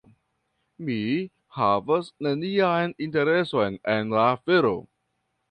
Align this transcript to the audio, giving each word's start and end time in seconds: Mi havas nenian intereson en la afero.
Mi 0.85 0.95
havas 1.57 2.09
nenian 2.29 2.97
intereson 3.09 3.79
en 3.99 4.11
la 4.17 4.27
afero. 4.33 4.75